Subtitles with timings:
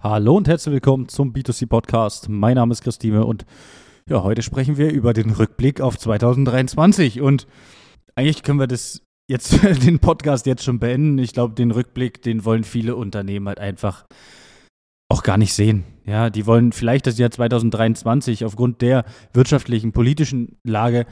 [0.00, 2.28] Hallo und herzlich willkommen zum B2C Podcast.
[2.28, 3.44] Mein Name ist Christine und
[4.08, 7.48] ja, heute sprechen wir über den Rückblick auf 2023 und
[8.14, 11.18] eigentlich können wir das jetzt den Podcast jetzt schon beenden.
[11.18, 14.06] Ich glaube, den Rückblick, den wollen viele Unternehmen halt einfach
[15.10, 15.82] auch gar nicht sehen.
[16.06, 21.06] Ja, die wollen vielleicht das Jahr 2023 aufgrund der wirtschaftlichen, politischen Lage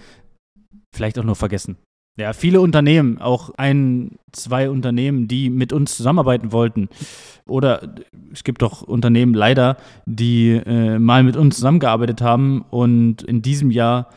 [0.95, 1.77] vielleicht auch nur vergessen.
[2.19, 6.89] Ja, viele Unternehmen, auch ein, zwei Unternehmen, die mit uns zusammenarbeiten wollten.
[7.47, 7.95] Oder
[8.33, 9.77] es gibt auch Unternehmen leider,
[10.07, 14.09] die äh, mal mit uns zusammengearbeitet haben und in diesem Jahr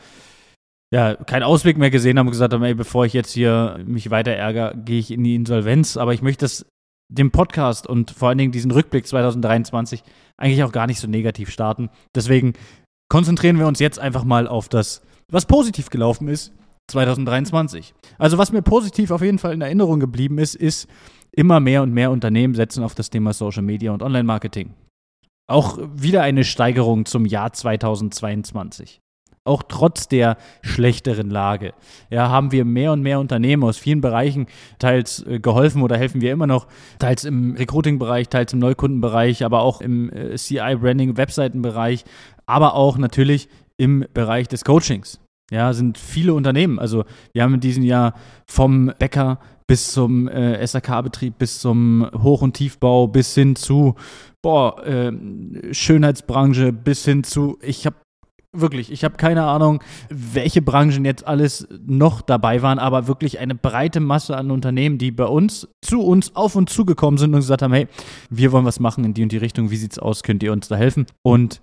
[0.92, 4.10] ja, keinen Ausweg mehr gesehen haben und gesagt haben, ey, bevor ich jetzt hier mich
[4.10, 5.98] weiter ärgere, gehe ich in die Insolvenz.
[5.98, 6.66] Aber ich möchte das
[7.12, 10.02] dem Podcast und vor allen Dingen diesen Rückblick 2023
[10.38, 11.90] eigentlich auch gar nicht so negativ starten.
[12.14, 12.54] Deswegen
[13.10, 16.52] konzentrieren wir uns jetzt einfach mal auf das, was positiv gelaufen ist
[16.90, 17.94] 2023.
[18.18, 20.88] Also was mir positiv auf jeden Fall in Erinnerung geblieben ist, ist,
[21.32, 24.74] immer mehr und mehr Unternehmen setzen auf das Thema Social Media und Online-Marketing.
[25.48, 29.00] Auch wieder eine Steigerung zum Jahr 2022.
[29.44, 31.72] Auch trotz der schlechteren Lage
[32.10, 34.46] ja, haben wir mehr und mehr Unternehmen aus vielen Bereichen
[34.78, 39.62] teils äh, geholfen oder helfen wir immer noch, teils im Recruiting-Bereich, teils im Neukundenbereich, aber
[39.62, 42.04] auch im äh, CI-Branding, Webseitenbereich,
[42.44, 43.48] aber auch natürlich
[43.78, 45.20] im Bereich des Coachings.
[45.50, 46.78] Ja, sind viele Unternehmen.
[46.78, 48.14] Also wir haben in diesem Jahr
[48.46, 53.94] vom Bäcker bis zum äh, SAK-Betrieb, bis zum Hoch- und Tiefbau, bis hin zu
[54.42, 55.12] boah, äh,
[55.72, 57.96] Schönheitsbranche, bis hin zu, ich habe
[58.52, 63.54] wirklich, ich habe keine Ahnung, welche Branchen jetzt alles noch dabei waren, aber wirklich eine
[63.54, 67.62] breite Masse an Unternehmen, die bei uns, zu uns auf und zugekommen sind und gesagt
[67.62, 67.86] haben, hey,
[68.28, 70.68] wir wollen was machen in die und die Richtung, wie sieht's aus, könnt ihr uns
[70.68, 71.06] da helfen?
[71.22, 71.62] Und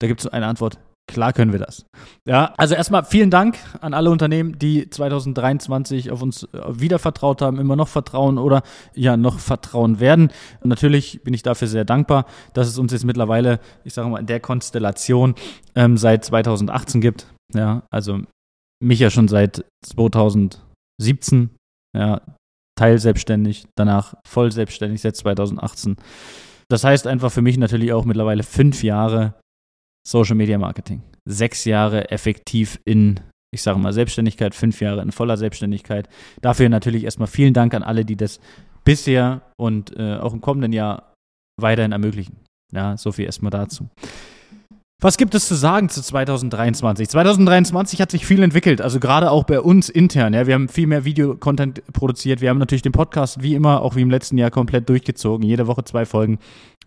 [0.00, 1.86] da gibt es eine Antwort, Klar können wir das.
[2.26, 7.42] Ja, also erstmal vielen Dank an alle Unternehmen, die 2023 auf uns äh, wieder vertraut
[7.42, 8.62] haben, immer noch vertrauen oder
[8.94, 10.30] ja noch vertrauen werden.
[10.62, 14.26] Natürlich bin ich dafür sehr dankbar, dass es uns jetzt mittlerweile, ich sage mal, in
[14.26, 15.34] der Konstellation
[15.74, 17.26] ähm, seit 2018 gibt.
[17.52, 18.20] Ja, also
[18.80, 21.50] mich ja schon seit 2017,
[21.96, 22.20] ja,
[22.78, 25.96] teilselbstständig, danach voll selbstständig seit 2018.
[26.70, 29.34] Das heißt einfach für mich natürlich auch mittlerweile fünf Jahre
[30.06, 31.02] Social Media Marketing.
[31.24, 33.20] Sechs Jahre effektiv in,
[33.54, 36.08] ich sage mal, Selbstständigkeit, fünf Jahre in voller Selbstständigkeit.
[36.40, 38.40] Dafür natürlich erstmal vielen Dank an alle, die das
[38.84, 41.14] bisher und äh, auch im kommenden Jahr
[41.60, 42.40] weiterhin ermöglichen.
[42.72, 43.88] Ja, so viel erstmal dazu.
[45.02, 47.08] Was gibt es zu sagen zu 2023?
[47.08, 50.34] 2023 hat sich viel entwickelt, also gerade auch bei uns intern.
[50.34, 52.42] Ja, wir haben viel mehr Videocontent produziert.
[52.42, 55.46] Wir haben natürlich den Podcast wie immer, auch wie im letzten Jahr, komplett durchgezogen.
[55.46, 56.38] Jede Woche zwei Folgen.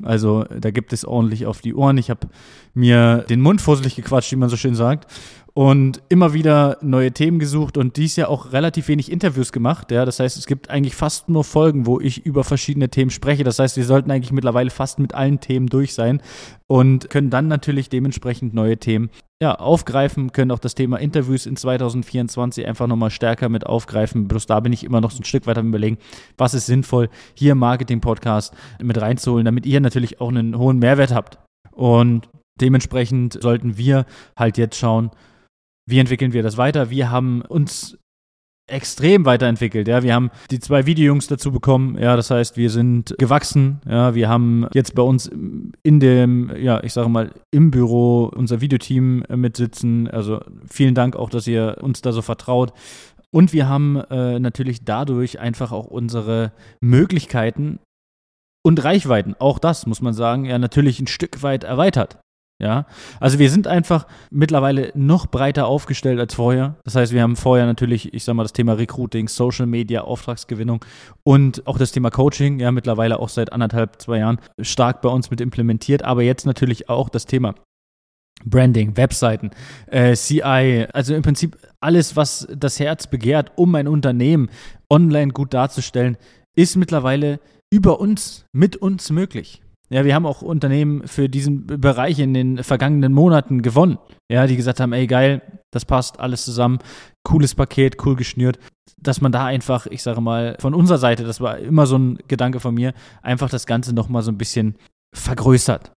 [0.04, 1.98] Also da gibt es ordentlich auf die Ohren.
[1.98, 2.28] Ich habe
[2.76, 5.08] mir den Mund fusselig gequatscht, wie man so schön sagt
[5.56, 9.92] und immer wieder neue Themen gesucht und dies ja auch relativ wenig Interviews gemacht.
[9.92, 13.44] Ja, das heißt, es gibt eigentlich fast nur Folgen, wo ich über verschiedene Themen spreche.
[13.44, 16.22] Das heißt, wir sollten eigentlich mittlerweile fast mit allen Themen durch sein
[16.68, 19.12] und können dann natürlich dementsprechend neue Themen
[19.44, 24.28] ja, aufgreifen, können auch das Thema Interviews in 2024 einfach nochmal stärker mit aufgreifen.
[24.28, 25.98] Bloß da bin ich immer noch so ein Stück weiter am überlegen,
[26.38, 31.38] was ist sinnvoll, hier Marketing-Podcast mit reinzuholen, damit ihr natürlich auch einen hohen Mehrwert habt.
[31.72, 34.06] Und dementsprechend sollten wir
[34.38, 35.12] halt jetzt schauen,
[35.86, 36.90] wie entwickeln wir das weiter?
[36.90, 37.98] Wir haben uns
[38.70, 39.88] extrem weiterentwickelt.
[39.88, 41.98] Ja, wir haben die zwei Videojungs dazu bekommen.
[41.98, 43.82] Ja, das heißt, wir sind gewachsen.
[43.86, 48.62] Ja, wir haben jetzt bei uns in dem, ja, ich sage mal, im Büro unser
[48.62, 50.10] Videoteam mitsitzen.
[50.10, 50.40] Also
[50.70, 52.72] vielen Dank auch, dass ihr uns da so vertraut.
[53.32, 57.80] Und wir haben äh, natürlich dadurch einfach auch unsere Möglichkeiten
[58.66, 62.20] und Reichweiten, auch das muss man sagen, ja natürlich ein Stück weit erweitert.
[62.64, 62.86] Ja,
[63.20, 66.78] also wir sind einfach mittlerweile noch breiter aufgestellt als vorher.
[66.86, 70.86] Das heißt, wir haben vorher natürlich, ich sag mal, das Thema Recruiting, Social Media, Auftragsgewinnung
[71.24, 75.30] und auch das Thema Coaching, ja, mittlerweile auch seit anderthalb, zwei Jahren stark bei uns
[75.30, 77.54] mit implementiert, aber jetzt natürlich auch das Thema
[78.46, 79.52] Branding, Webseiten,
[79.88, 84.50] äh, CI, also im Prinzip alles, was das Herz begehrt, um ein Unternehmen
[84.90, 86.16] online gut darzustellen,
[86.56, 87.42] ist mittlerweile
[87.74, 89.62] über uns, mit uns möglich.
[89.90, 94.00] Ja, wir haben auch Unternehmen für diesen Bereich in den vergangenen Monaten gewonnen.
[94.32, 95.42] Ja, die gesagt haben, ey geil,
[95.72, 96.80] das passt alles zusammen,
[97.24, 98.60] cooles Paket, cool geschnürt,
[98.98, 102.18] dass man da einfach, ich sage mal, von unserer Seite, das war immer so ein
[102.28, 104.78] Gedanke von mir, einfach das Ganze nochmal so ein bisschen
[105.14, 105.92] vergrößert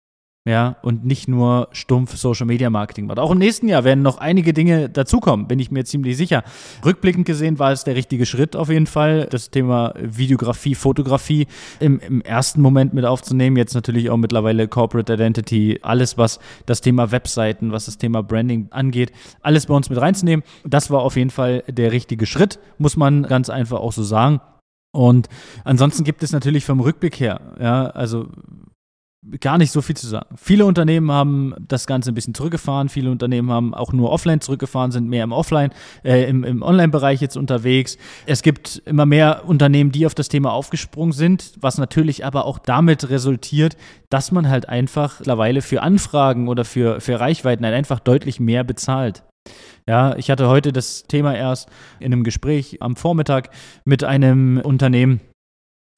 [0.46, 3.18] ja, und nicht nur stumpf Social Media Marketing macht.
[3.18, 6.44] Auch im nächsten Jahr werden noch einige Dinge dazukommen, bin ich mir ziemlich sicher.
[6.84, 11.48] Rückblickend gesehen war es der richtige Schritt auf jeden Fall, das Thema Videografie, Fotografie
[11.80, 13.56] im, im ersten Moment mit aufzunehmen.
[13.56, 18.68] Jetzt natürlich auch mittlerweile Corporate Identity, alles, was das Thema Webseiten, was das Thema Branding
[18.70, 19.10] angeht,
[19.42, 20.44] alles bei uns mit reinzunehmen.
[20.64, 24.40] Das war auf jeden Fall der richtige Schritt, muss man ganz einfach auch so sagen.
[24.92, 25.28] Und
[25.64, 28.28] ansonsten gibt es natürlich vom Rückblick her, ja, also
[29.40, 30.36] gar nicht so viel zu sagen.
[30.36, 34.90] Viele Unternehmen haben das Ganze ein bisschen zurückgefahren, viele Unternehmen haben auch nur offline zurückgefahren,
[34.90, 35.70] sind mehr im Offline,
[36.04, 37.98] äh, im, im Online-Bereich jetzt unterwegs.
[38.26, 42.58] Es gibt immer mehr Unternehmen, die auf das Thema aufgesprungen sind, was natürlich aber auch
[42.58, 43.76] damit resultiert,
[44.10, 48.64] dass man halt einfach mittlerweile für Anfragen oder für, für Reichweiten halt einfach deutlich mehr
[48.64, 49.22] bezahlt.
[49.88, 51.68] Ja, ich hatte heute das Thema erst
[52.00, 53.50] in einem Gespräch am Vormittag
[53.84, 55.20] mit einem Unternehmen,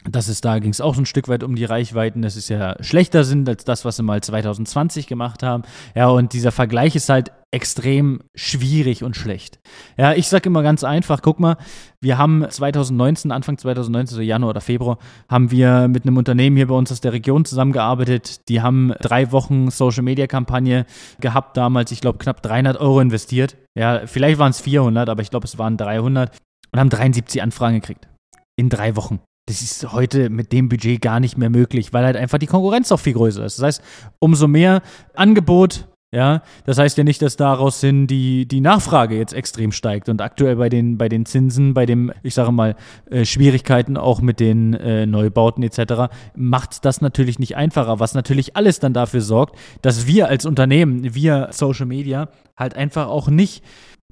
[0.04, 2.48] das ist, da ging es auch so ein Stück weit um die Reichweiten, dass es
[2.48, 5.64] ja schlechter sind als das, was sie mal 2020 gemacht haben.
[5.94, 9.58] Ja, und dieser Vergleich ist halt extrem schwierig und schlecht.
[9.96, 11.56] Ja, ich sage immer ganz einfach, guck mal,
[12.00, 14.98] wir haben 2019, Anfang 2019, so Januar oder Februar,
[15.28, 18.48] haben wir mit einem Unternehmen hier bei uns aus der Region zusammengearbeitet.
[18.48, 20.86] Die haben drei Wochen Social-Media-Kampagne
[21.20, 23.56] gehabt damals, ich glaube knapp 300 Euro investiert.
[23.76, 26.36] Ja, vielleicht waren es 400, aber ich glaube es waren 300
[26.70, 28.08] und haben 73 Anfragen gekriegt.
[28.56, 29.20] In drei Wochen.
[29.48, 32.92] Das ist heute mit dem Budget gar nicht mehr möglich, weil halt einfach die Konkurrenz
[32.92, 33.58] auch viel größer ist.
[33.58, 33.82] Das heißt,
[34.18, 34.82] umso mehr
[35.14, 40.10] Angebot, ja, das heißt ja nicht, dass daraus hin die, die Nachfrage jetzt extrem steigt.
[40.10, 42.76] Und aktuell bei den, bei den Zinsen, bei dem, ich sage mal,
[43.10, 48.54] äh, Schwierigkeiten auch mit den äh, Neubauten etc., macht das natürlich nicht einfacher, was natürlich
[48.54, 53.64] alles dann dafür sorgt, dass wir als Unternehmen, wir Social Media, halt einfach auch nicht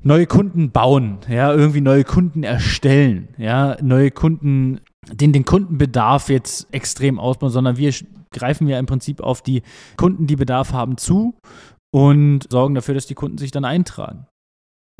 [0.02, 4.80] neue Kunden bauen, ja, irgendwie neue Kunden erstellen, ja, neue Kunden
[5.12, 7.92] den, den Kundenbedarf jetzt extrem ausbauen, sondern wir
[8.32, 9.62] greifen ja im Prinzip auf die
[9.96, 11.34] Kunden, die Bedarf haben, zu
[11.94, 14.26] und sorgen dafür, dass die Kunden sich dann eintragen.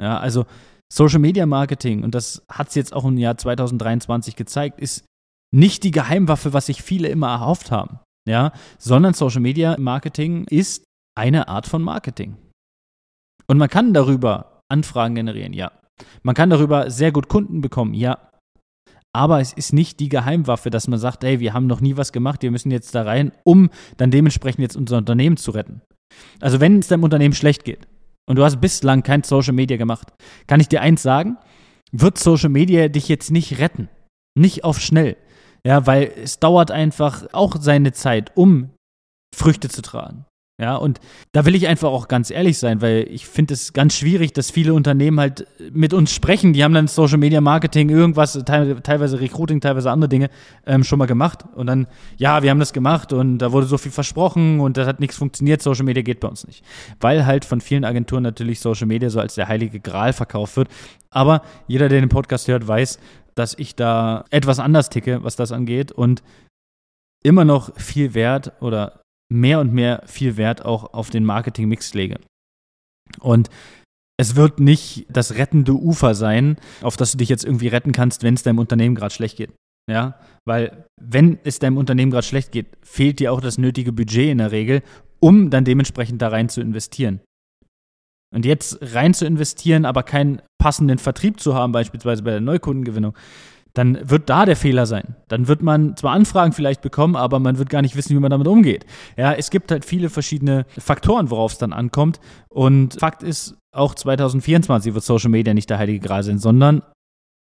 [0.00, 0.46] Ja, also
[0.92, 5.04] Social Media Marketing, und das hat es jetzt auch im Jahr 2023 gezeigt, ist
[5.54, 10.84] nicht die Geheimwaffe, was sich viele immer erhofft haben, ja, sondern Social Media Marketing ist
[11.16, 12.36] eine Art von Marketing.
[13.46, 15.72] Und man kann darüber Anfragen generieren, ja.
[16.22, 18.18] Man kann darüber sehr gut Kunden bekommen, ja
[19.16, 22.12] aber es ist nicht die Geheimwaffe, dass man sagt, ey, wir haben noch nie was
[22.12, 25.80] gemacht, wir müssen jetzt da rein, um dann dementsprechend jetzt unser Unternehmen zu retten.
[26.40, 27.88] Also wenn es deinem Unternehmen schlecht geht
[28.28, 30.12] und du hast bislang kein Social Media gemacht,
[30.46, 31.38] kann ich dir eins sagen,
[31.92, 33.88] wird Social Media dich jetzt nicht retten.
[34.38, 35.16] Nicht auf schnell.
[35.66, 38.70] Ja, weil es dauert einfach auch seine Zeit, um
[39.34, 40.25] Früchte zu tragen.
[40.58, 41.00] Ja, und
[41.32, 44.50] da will ich einfach auch ganz ehrlich sein, weil ich finde es ganz schwierig, dass
[44.50, 46.54] viele Unternehmen halt mit uns sprechen.
[46.54, 50.30] Die haben dann Social Media Marketing, irgendwas, teilweise Recruiting, teilweise andere Dinge
[50.64, 51.44] ähm, schon mal gemacht.
[51.54, 51.86] Und dann,
[52.16, 55.16] ja, wir haben das gemacht und da wurde so viel versprochen und das hat nichts
[55.16, 55.60] funktioniert.
[55.60, 56.64] Social Media geht bei uns nicht.
[57.00, 60.68] Weil halt von vielen Agenturen natürlich Social Media so als der heilige Gral verkauft wird.
[61.10, 62.98] Aber jeder, der den Podcast hört, weiß,
[63.34, 66.22] dass ich da etwas anders ticke, was das angeht und
[67.22, 69.02] immer noch viel Wert oder
[69.32, 72.18] mehr und mehr viel Wert auch auf den Marketing-Mix lege.
[73.20, 73.50] Und
[74.18, 78.22] es wird nicht das rettende Ufer sein, auf das du dich jetzt irgendwie retten kannst,
[78.22, 79.52] wenn es deinem Unternehmen gerade schlecht geht.
[79.88, 84.30] Ja, weil wenn es deinem Unternehmen gerade schlecht geht, fehlt dir auch das nötige Budget
[84.30, 84.82] in der Regel,
[85.20, 87.20] um dann dementsprechend da rein zu investieren.
[88.34, 93.16] Und jetzt rein zu investieren, aber keinen passenden Vertrieb zu haben, beispielsweise bei der Neukundengewinnung,
[93.76, 95.16] dann wird da der Fehler sein.
[95.28, 98.30] Dann wird man zwar Anfragen vielleicht bekommen, aber man wird gar nicht wissen, wie man
[98.30, 98.86] damit umgeht.
[99.18, 102.18] Ja, es gibt halt viele verschiedene Faktoren, worauf es dann ankommt.
[102.48, 106.82] Und Fakt ist, auch 2024 wird Social Media nicht der heilige Gral sein, sondern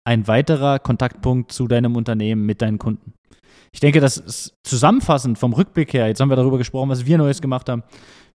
[0.05, 3.13] ein weiterer Kontaktpunkt zu deinem Unternehmen mit deinen Kunden.
[3.75, 6.07] Ich denke, das ist zusammenfassend vom Rückblick her.
[6.07, 7.83] Jetzt haben wir darüber gesprochen, was wir Neues gemacht haben.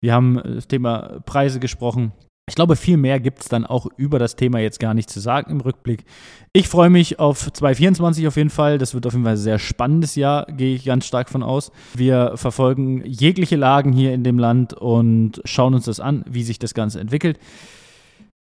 [0.02, 2.12] Wir haben das Thema Preise gesprochen.
[2.50, 5.20] Ich glaube, viel mehr gibt es dann auch über das Thema jetzt gar nicht zu
[5.20, 6.06] sagen im Rückblick.
[6.54, 8.78] Ich freue mich auf 2024 auf jeden Fall.
[8.78, 11.72] Das wird auf jeden Fall ein sehr spannendes Jahr, gehe ich ganz stark von aus.
[11.94, 16.58] Wir verfolgen jegliche Lagen hier in dem Land und schauen uns das an, wie sich
[16.58, 17.38] das Ganze entwickelt.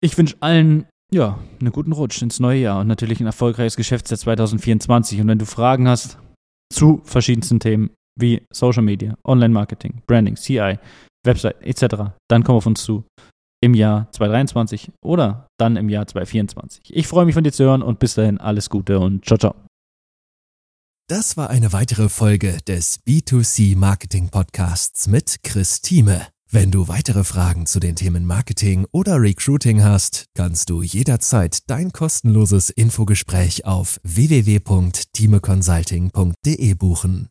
[0.04, 4.18] Ich wünsche allen ja, einen guten Rutsch ins neue Jahr und natürlich ein erfolgreiches Geschäftsjahr
[4.18, 5.20] 2024.
[5.22, 6.18] Und wenn du Fragen hast
[6.74, 10.80] zu verschiedensten Themen wie Social Media, Online-Marketing, Branding, CI,
[11.26, 13.04] Website etc., dann komm auf uns zu
[13.62, 16.96] im Jahr 2023 oder dann im Jahr 2024.
[16.96, 19.56] Ich freue mich von dir zu hören und bis dahin alles Gute und ciao, ciao.
[21.08, 26.28] Das war eine weitere Folge des B2C Marketing Podcasts mit Chris Thieme.
[26.54, 31.94] Wenn du weitere Fragen zu den Themen Marketing oder Recruiting hast, kannst du jederzeit dein
[31.94, 37.31] kostenloses Infogespräch auf www.timeconsulting.de buchen.